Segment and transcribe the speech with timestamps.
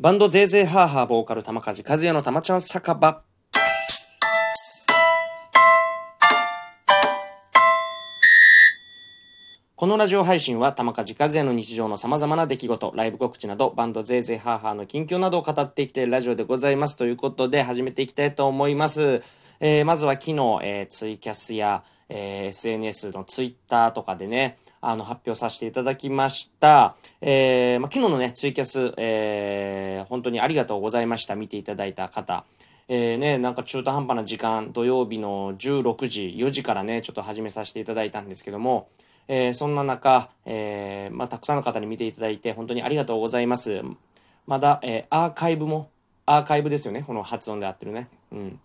[0.00, 3.24] バンドゼーゼーハーハーボーカル玉梶和也の玉ちゃん酒場。
[9.74, 16.96] このラジオ配信は玉梶和也の日常の様々な出来事、ライブ告知など、バンドゼーゼーハーハーの近況などを語ってきたいるラジオでございます。
[16.96, 19.20] ということで始めていきたいと思います。
[19.58, 26.96] えー、まずは昨日、えー、ツイキャスや、えー、SNS のツイッターとかでね、あの、発表させていただきました。
[27.20, 31.36] えー、まあ、昨日のね、ツイキャス、えー、本当にありがとうございました。
[31.36, 32.44] 見ていただいた方。
[32.88, 38.88] えー、ね、なんか中途半端な時間、土曜日の16時、4時からね、ちょっと始めさせていただいたんですけども、
[39.28, 43.82] えー、そんな中、えー、まあ、たくさんの方に見ていただいて本当にありがとうございます。
[44.46, 45.90] まだ、えー、アーカイブも、
[46.24, 47.02] アーカイブですよね。
[47.06, 48.08] この発音で合ってるね。
[48.32, 48.60] うん。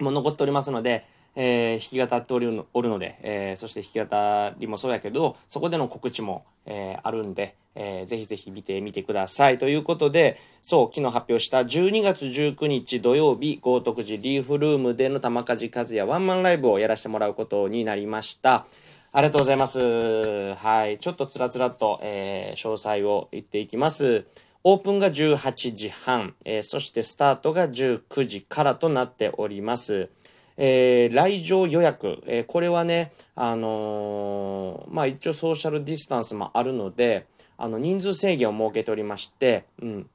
[0.00, 1.04] もう残っておりますので、
[1.40, 9.56] えー、弾き語っておるので、えー、そして弾き語りもそうやけど、そこでの告知も、えー、あるんで、えー、ぜひぜひ見てみてください。
[9.56, 18.66] ということで、そう、昨日発表した12月19日土曜日、豪徳寺リーフルームでの玉梶和也ワンマンライブをやらせてもらうことになりました。
[19.12, 20.54] ありがとうございます。
[20.54, 20.98] はい。
[20.98, 24.24] ちょっとつらつらと、えー、詳細を言っていきます。
[24.64, 30.10] オープンが18時半、えー、そしてスタートが19時からとなっております。
[30.60, 40.10] えー、来場予約、えー、これはね、あのー、まあ一応ソーシャルディスタンスもあるので、あの人数制限を設けておりまして、うん、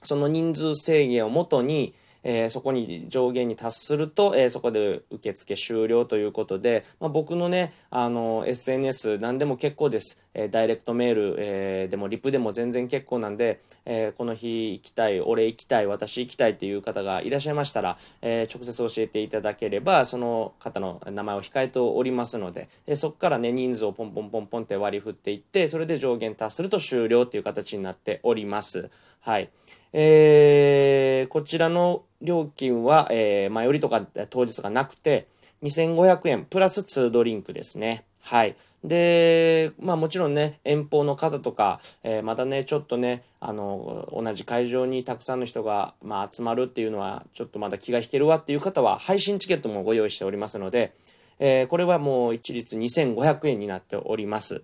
[0.00, 10.22] その人数制限をもとに、えー、そこに上限に達すると、えー、そこで受付終了ということで、まあ、僕のね、あの、SNS 何でも結構です。
[10.34, 28.90] えー、ダイレクトメール、えー、でもリプでも全然結構なんで、えー、この日行きたい、俺行きたい、私行きたいっていう方がいらっしゃいましたら、え、直接教えていただければ、その方の名前を控えておりますので、え、そこからね、人数をポンポンポンポンって割り振っていって、それで上限達すると終了っていう形になっております。
[29.20, 29.50] はい。
[29.92, 31.07] えー、
[31.38, 35.28] こちらの料金は、えー、前売りとか当日がなくて、
[35.62, 38.04] 2500円プラス2ドリンクですね。
[38.22, 38.56] はい。
[38.82, 50.92] で、まあもちろんね、遠方の方とか、えー、またね、ちょっとね、あの、同じ会場にたくさんの人が、まあ、集まるっていうのは、ちょっとまだ気が引けるわっていう方は、配信チケットもご用意しておりますので、
[51.38, 54.62] えー、これはもう一律2500円になっております。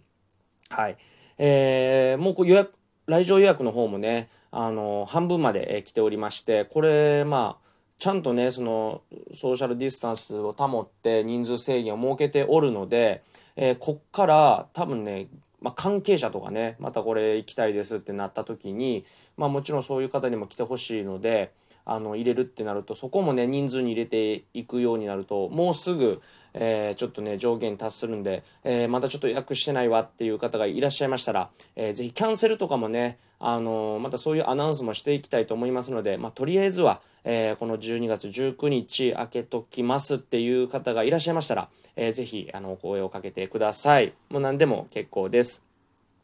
[0.71, 0.97] はい。
[1.39, 2.73] えー、もう予約、
[3.07, 7.65] 来場予約の方もね、あの、半分まで来ておりまして、これ、まあ、
[7.99, 13.23] ちゃんとね、その、ソーシャルディスタンスを保って人数制限を設けておるので、
[13.57, 15.27] えー、こっから多分ね、
[15.61, 19.05] まあ、関係者とかね、またこれ行きたいですってなった時に、
[19.37, 21.51] まあもちろんそういう方にも来てほしいので、
[21.87, 26.21] あの入れるってなるとそこもね人数に入れていくようになるともうすぐ、
[26.55, 44.15] えー、ちょっとね上限達するんで、えー、まだちょっと予約してないわっていう方がいらっしゃいましたら、えー、ぜひキャンセルとかもねあのまたそういうアナウンスもしていきたいと思いますので、まあ、とりあえずは、えー、この12月19日開けときますっていう方がいらっしゃいましたら、えー、ぜひあのお声をかけてください。
[44.31, 45.63] もう何でも結構です。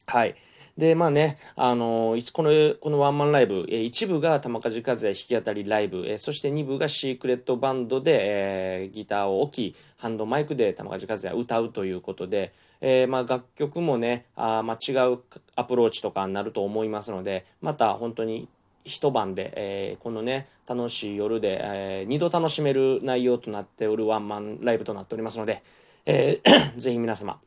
[0.07, 0.35] はい。
[0.81, 15.19] で、まあね、あのー、この、このワンマンライブ、えー、一部が玉梶和也弾き語りライブ、えー、そして二部がシークレットバンドで、えー、ギターを置き、ハンドマイクで玉梶和也歌うということで、えー、まあ楽曲もね、あまあ違う
[15.55, 18.49] アプローチとかになると思いますので、また本当に
[18.83, 25.63] 一晩で、えー、このね、楽しい夜で、えー、度楽しめる内容となっておるワンマンライブとなっておりますので、
[26.07, 27.39] えー、 ぜひ皆様、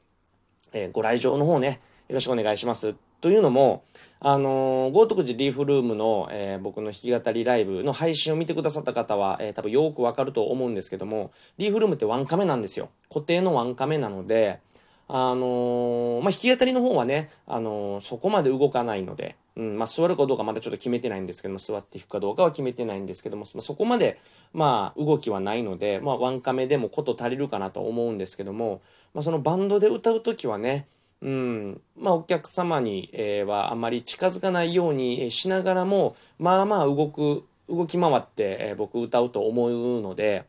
[0.71, 2.95] えー、ご来場の方ね、よろしくお願いします。
[3.23, 3.85] というのも、
[4.19, 12.89] あのー、豪徳寺リーフルームの、えー、僕の弾き語りライブの配信を見てくださった方は、えー、多分よくわかると思うんですけども、リーフルームってワンカメなんですよ。
[13.07, 14.59] 固定のワンカメなので、
[15.07, 24.19] あのー、まあ、弾き語りの方はね、あのそこまで動かないので、うん、まあ、座るかどうかまだちょっと決めてないんですけども、座って弾くかどうかは決めてないんですけども、そこまで、
[24.51, 28.81] まあ、動きはないので、まあ、ワンカメでもこと足りるかなと思うんですけども、
[29.13, 30.87] まあ、そのバンドで歌うときはね、
[31.23, 40.43] うん、まあお客様に、えー、はあまり近づかないようにしながらもまあまあ動く動き回って、えー、僕歌うと思うので、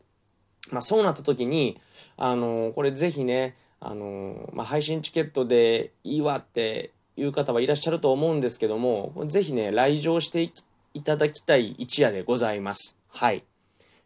[0.71, 1.79] まあ、そうなった時に
[2.17, 10.51] あのー、これぜひねあのまあ、配信チケットでいいわっていう方はいらっしゃると思うんですけどもぜひね来場して
[10.95, 12.97] いただきたい一夜でございます。
[13.09, 13.43] はい。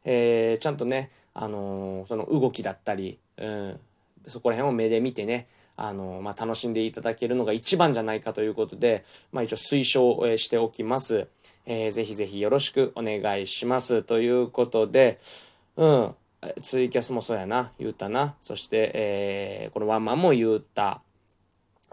[0.03, 3.79] えー、ちゃんとね、あのその動きだったり、うん、
[4.25, 5.47] そこら辺を目で見てね、
[5.81, 11.27] あの、まあ、楽しんでいただけるのが一番じゃないかということで、まあ、一応推奨しておきます。
[11.65, 14.03] えー、ぜひぜひよろしくお願いします。
[14.03, 15.19] ということで、
[15.77, 16.15] うん、
[16.61, 18.35] ツイキャスもそうやな、言うたな。
[18.41, 21.01] そして、えー、このワンマンも言うた。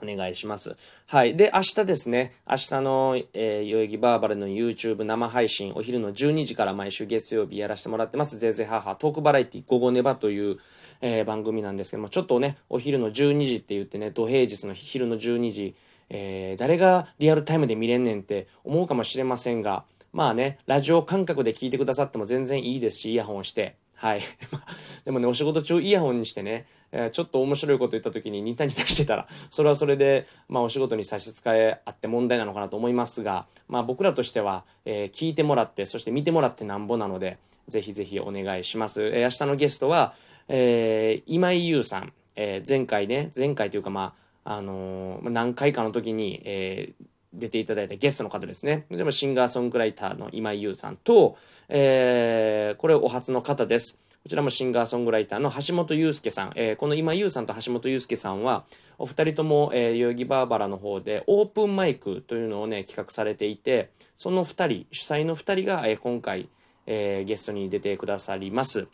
[0.03, 0.77] お願いします。
[1.07, 1.37] はい。
[1.37, 8.39] で、明日ですね、明日の、えー、代々木バーバルの YouTube 生配信、お昼の12時から毎週月曜日やらせてもらってます。
[8.39, 10.59] ぜいぜい母トークバラエティ午後ネバという、
[11.01, 15.75] えー、番組なんですけども、ちょっとね、お昼の12時って言ってね、土平日の昼の12時、
[16.09, 23.77] えー、誰がリアルタイムで見れんねんって思うかもしれませんが、まあね、ラジオ感覚で聞いてくださっても全然いいですし、イヤホンして。
[23.95, 24.23] はい。
[25.05, 37.39] でもね、お仕事中イヤホンにしてね、えー、ちょっと面白いこと言った時にニタニタしてたら、 それはそれで、まあお仕事に差し支えあって問題なのかなと思いますが、まあ僕らとしては、えー、聞いてもらって、そして見てもらってなんぼなので、
[37.69, 39.03] ぜひぜひお願いします。
[39.03, 40.15] えー、明日のゲストは、
[40.49, 47.05] えー、今井優さん、えー、前回ね、前回というかまあ、あのー、何回かの時に、えー、
[47.35, 48.87] 出ていただいたゲストの方ですね。
[48.91, 51.37] でもシンガーソングライターの今井優さんと、
[51.69, 53.99] えー、これお初の方です。
[54.27, 56.53] こちらもシンガーソングライターの橋本祐介さん。
[56.57, 58.65] えー、この今優さんと橋本祐介さんは、
[58.99, 66.49] お二人とも、えー、代々木バーバラの方でオープンマイクというのをね、企画されていて、その二人、主催の二人が、えー、今回、
[66.87, 68.89] えー、ゲストに出てくださります。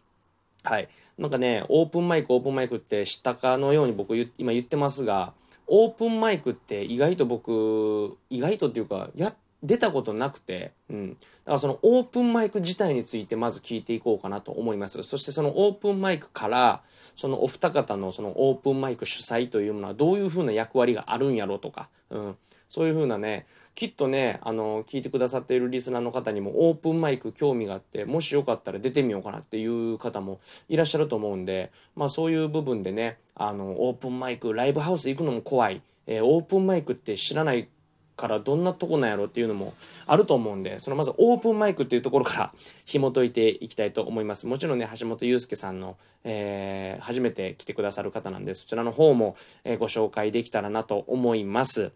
[0.64, 0.88] はい。
[1.16, 5.32] なんかね、オープンマイク、オープンマイクって知ったかのように僕今言ってますが、
[5.66, 11.10] オープンマイクって意外と僕、意外とっていうか、や、出たことなくて、うん。
[11.10, 11.14] だ
[11.46, 15.02] からそのオープンマイク自体についてまず聞いていこうかなと思います。
[15.02, 16.82] そしてそのオープンマイクから、
[17.14, 22.36] そのお二方のそのオープンマイク主催というものはどういうふうな役割があるんやろうとか、うん。
[22.68, 35.82] そういうふうなね、きっとね、あの、聞いてくださっているリスナーの方にもオープンマイク興味があって、もしよかったら出てみようかなっていう方もいらっしゃると思うんで、まあそういう部分でね、あの、オープンマイク、ライブハウス行くのも怖い。
[36.06, 37.68] えー、オープンマイクって知らない
[38.16, 39.74] からどんなとこなんやろっていうのも
[40.06, 42.52] あると思うんで、そのまずオープンマイクっていうところから
[42.84, 44.46] 紐解いていきたいと思います。
[44.46, 51.92] もちろんね、橋本祐介さんの、えー、初めて来てくださる方なんで、そちらの方も、えー、ご紹介できたらなと思います。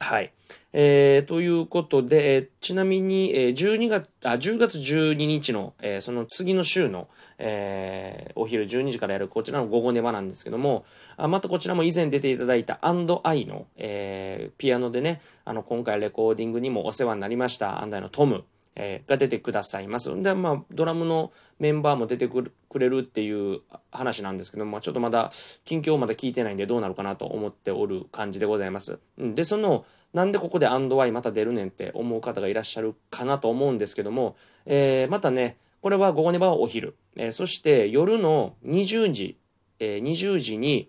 [0.00, 0.32] はい。
[0.72, 7.08] えー、ということで、えー、ちなみに、えー、12月、あ、10月12日の、えー、その次の週の、
[7.38, 10.84] えー、お昼12時からやるこちらの午後寝場なんですけども、
[11.16, 18.44] あまたこちらも以前出ていただいたアンドアイの、えー、ピアノでね、あの、今回レコーディングにもお世話になりました、アンドアイのトム。
[18.74, 20.22] えー、が出てくださいます。
[20.22, 23.60] で、まあ、ドラムのメンバーも出てくれるっていう
[23.90, 25.32] 話なんですけども、ちょっとまだ、
[25.64, 28.98] 近況まだ聞いてないんでどうなるかなと思っておる感じでございます。
[29.18, 29.84] で、その、
[30.14, 36.96] なんでここでアンドワイまた出るねんって思う方がいらっしゃるかなと思うんですけども、えー、またね、これは午後ネバはお昼。
[37.16, 39.36] えー、そして夜の20時、
[39.80, 40.88] えー、20時に、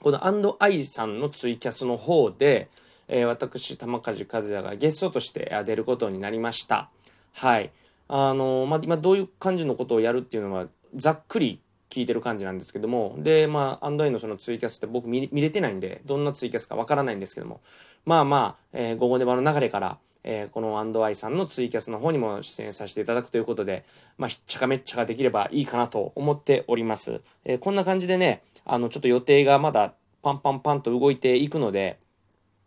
[0.00, 2.68] このアンドアイさんのツイキャスの方で、
[3.08, 6.90] えー、私、玉梶和也がゲストとして出ることになりました。
[7.34, 7.70] はい。
[8.06, 11.60] あのまあ、今どういう感じのことをやるっていうのは、ざっくり
[11.90, 17.60] 聞いてる感じなんですけども、で、まあ、アンドアイのそのツイキャスって僕見れてないんで、どんなツイキャスかわからないんですけども、
[18.04, 23.84] まあまあ、えー、午後ネバの流れから、えー、このアンドアイさんのツイキャスの方にも出演させていただくということで、
[24.16, 27.20] まあ、ひっちゃかめっちゃかできればいいかなと思っております。
[27.44, 29.92] えー、こんな感じでね、あの、ちょっと予定がまだ
[30.22, 31.98] パンパンパンと動いていくので、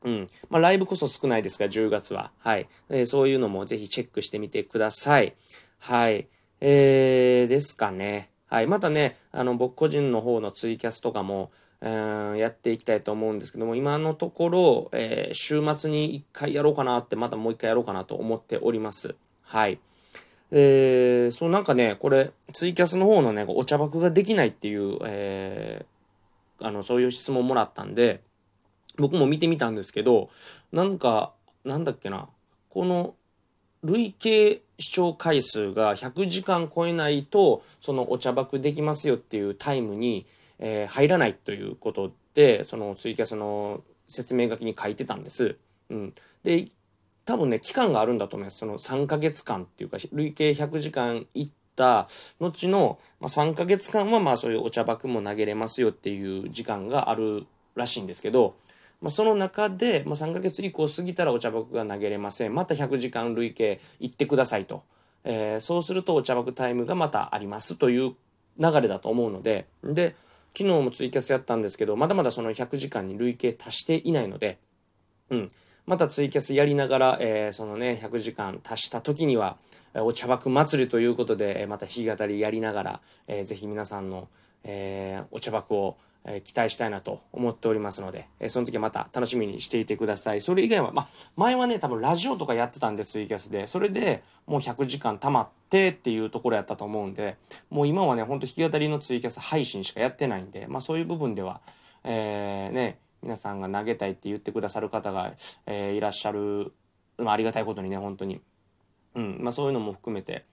[0.03, 0.25] うん。
[0.49, 2.31] まあ、ライブこそ少ないですが、10月は。
[2.39, 2.67] はい。
[2.89, 5.33] えー、そういうのもぜひチェックしてみてください。
[5.79, 6.27] はい。
[6.61, 8.29] えー、ですかね。
[8.49, 8.67] はい。
[8.67, 11.51] またね、あの、僕個人の方のツイキャスとかも、
[11.81, 19.15] えー、やっていきたいと思うんですけども、今のところ、えー、週末に一回やろうかなって、またもう一回やろうかなと思っております。
[19.44, 19.79] はい。
[20.51, 28.21] えー、そうなんかね、これ、ツイキャスの方のね、お茶爆ができないっていう、えー、あの、そういう質問もらったんで、
[28.97, 30.30] 僕も見てみたんですけど、
[30.71, 32.27] なんか、なんだっけな、
[32.69, 33.16] この、
[33.83, 40.25] 累計視聴回数が100時間超えないと、そのお茶爆できますよっていうタイムに、
[40.59, 45.57] えー、入らないということで、そのツイキャスの説明書きに書いてたんです。
[45.89, 46.13] うん。
[46.44, 46.68] で、
[47.25, 48.59] 多分ね、期間があるんだと思います。
[48.59, 52.07] その3ヶ月間っていうか、累計100時間いった
[52.39, 58.56] 後の、まあ、3ヶ月間はまあそういうお茶爆も投げれますよっていう時間があるらしいんですけど、
[59.01, 62.56] まあ、その中で、まあ、3ヶ月以降過ぎたらお茶爆が投げれません。
[62.56, 64.83] また100時間累計行ってくださいと。
[65.23, 68.16] えー、そうするとお茶爆タイムがまたありますという
[68.59, 70.16] 流れだと思うので、で、
[70.57, 74.57] 昨日もツイキャスやったんですけど、まだまだその100時間に累計達していないので、
[75.30, 75.51] うん。
[75.85, 79.57] またツイキャスやりながら、えー、そのね、100時間達した時には、
[79.94, 84.27] お茶爆祭りということで、また弾き語りやりながら、えー、ぜひ皆さんの、
[84.63, 90.41] えー、お茶爆をえ期待したいなと思っておりますので、えその時また楽しみにしていてください。
[90.41, 91.07] それ以外は、まあ、
[91.37, 97.37] 前はね、多分ラジオとかやってたんで、ツイキャスで、それでもう100時間溜まってっていうところやったと思うんで、
[97.69, 101.61] もう今はね、ほんと弾き語りのツイキャス配信しかやってないんで、まあそういう部分では、
[102.03, 105.33] えー、ね、皆さんが投げたいって言ってくださる方が、
[105.65, 106.73] えー、いらっしゃる、
[107.17, 108.41] まあ、ありがたいことにね、本当に。
[109.15, 110.43] うん、まあそういうのも含めて、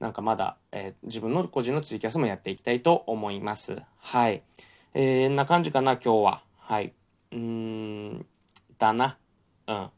[0.00, 3.80] なんかまだ、えー、自分の個人のツイキャスもやっていきたいと思います。
[3.98, 4.42] はい。
[4.94, 6.42] えー、んな感じかな、今日は。
[6.58, 6.92] はい。
[7.30, 8.26] うーん、
[8.78, 9.16] だな。
[9.66, 9.88] うん。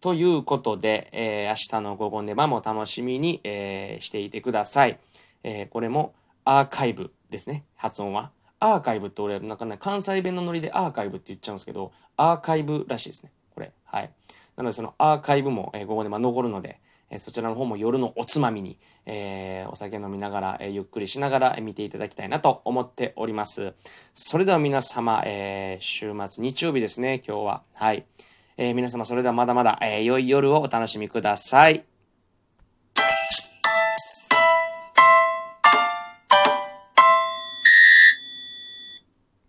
[0.00, 4.98] ということで、えー、明日の午後ネバも楽しみに、えー、していてください。
[5.44, 6.12] えー、これも
[6.44, 8.32] アーカイブですね、発音は。
[8.58, 13.70] アーカイブって俺、なんかね、関西弁のノリでアーカイブって言っちゃうんですけど、アーカイブらしいですね、これ。
[13.84, 14.10] はい。
[14.56, 23.74] なので、そのアーカイブも、えー、午後ネバ残るので、えそちらの方も夜のおつまみに、えー、お酒飲みながら、え、ゆっくりしながら、見ていただきたいなと思っております。
[24.12, 27.62] それでは皆様、えー、週末日曜日ですね、今日は。
[27.74, 28.04] はい。
[28.56, 31.95] えー、皆様それではまだまだ、え、良い夜をお楽しみください。